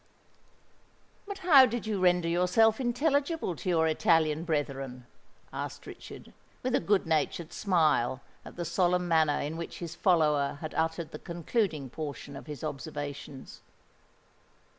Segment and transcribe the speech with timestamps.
[1.27, 5.05] "But how did you render yourself intelligible to your Italian brethren?"
[5.53, 10.57] asked Richard, with a good natured smile at the solemn manner in which his follower
[10.59, 13.61] had uttered the concluding portion of his observations.